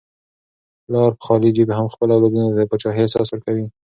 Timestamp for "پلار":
0.85-1.11